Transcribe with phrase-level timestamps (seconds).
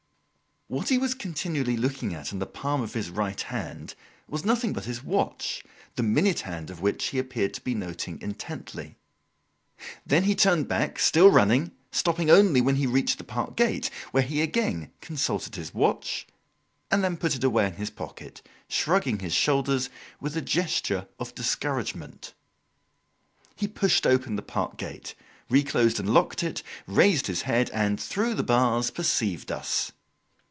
[0.73, 3.93] What he was continually looking at in the palm of his right hand
[4.29, 5.65] was nothing but his watch,
[5.97, 8.95] the minute hand of which he appeared to be noting intently.
[10.05, 14.23] Then he turned back still running, stopping only when he reached the park gate, where
[14.23, 16.25] he again consulted his watch
[16.89, 19.89] and then put it away in his pocket, shrugging his shoulders
[20.21, 22.33] with a gesture of discouragement.
[23.57, 25.15] He pushed open the park gate,
[25.49, 29.91] reclosed and locked it, raised his head and, through the bars, perceived us.